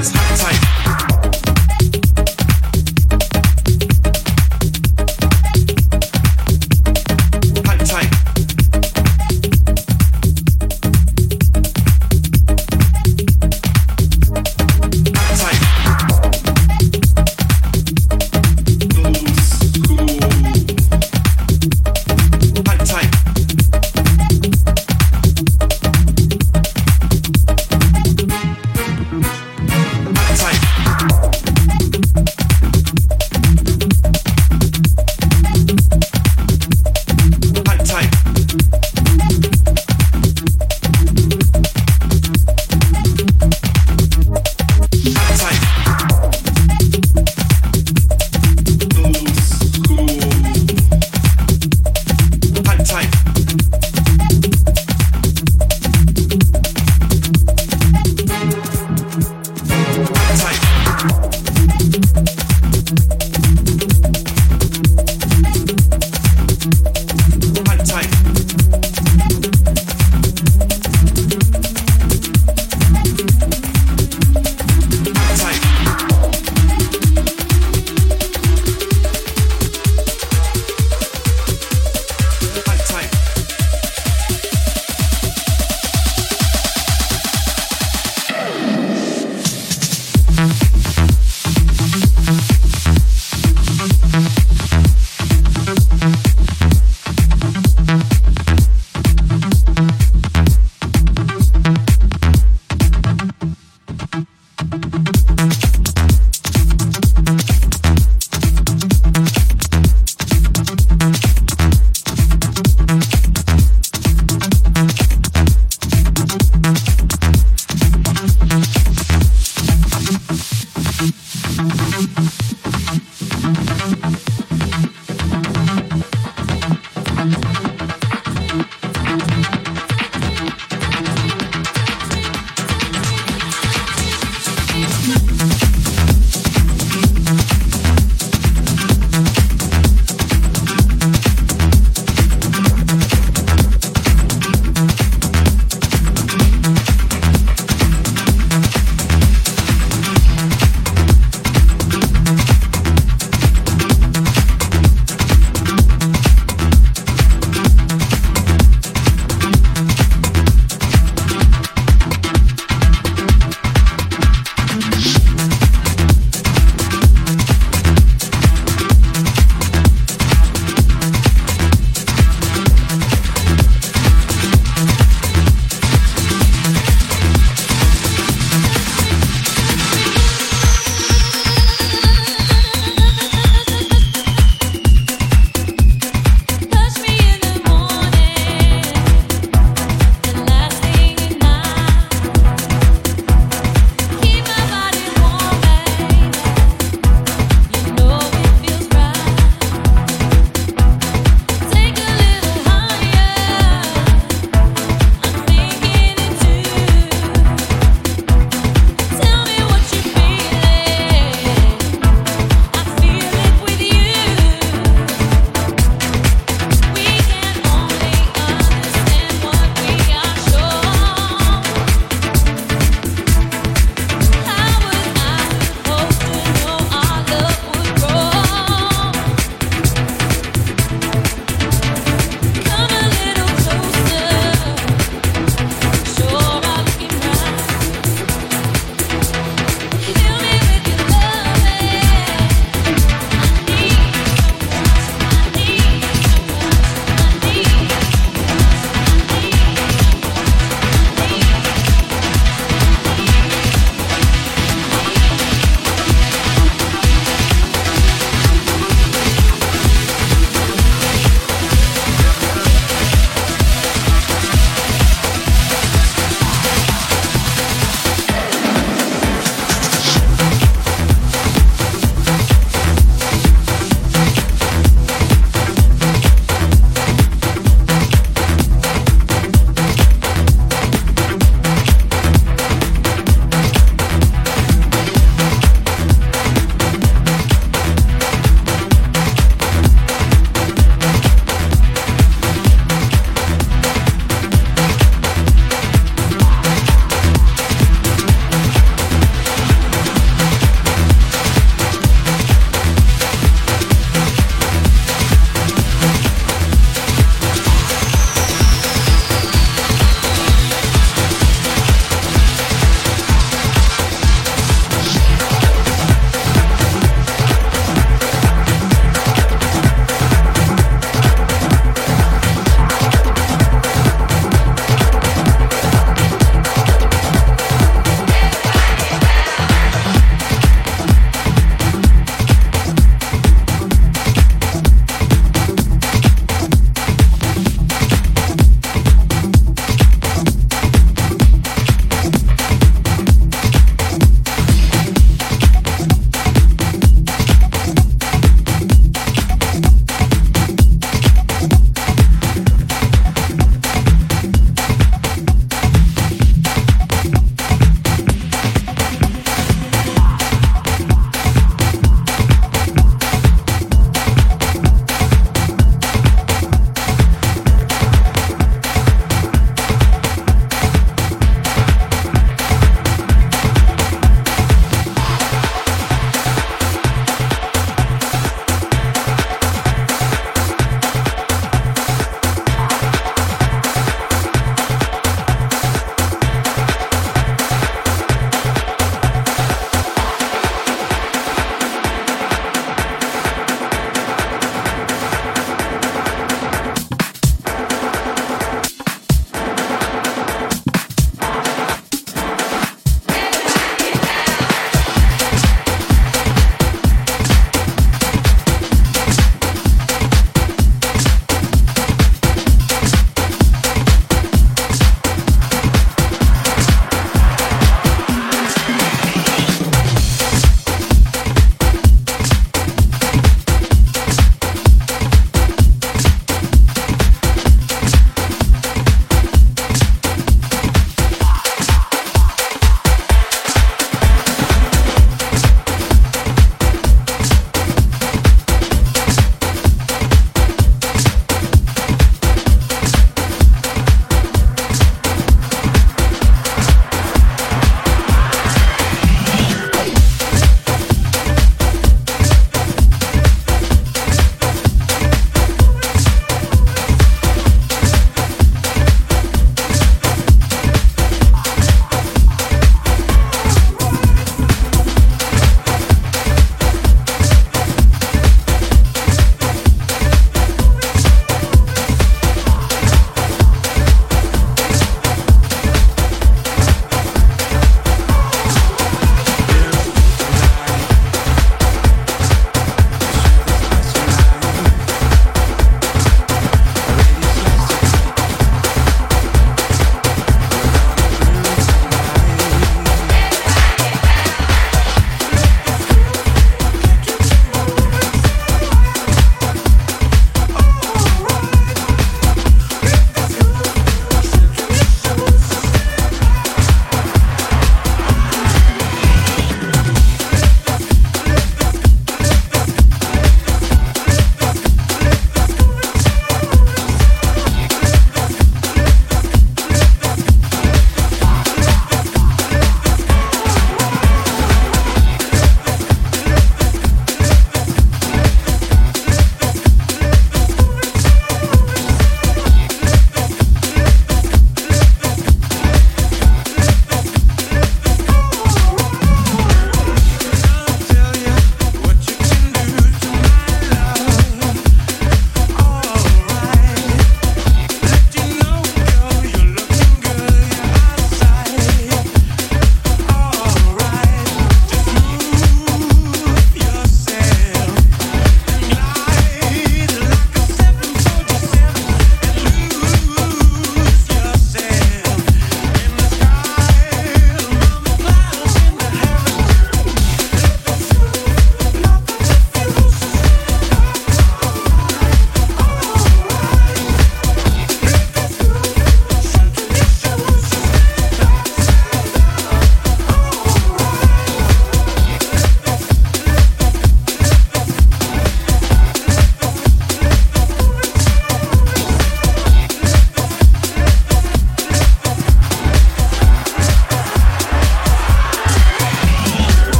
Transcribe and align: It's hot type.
It's 0.00 0.10
hot 0.14 0.38
type. 0.38 0.59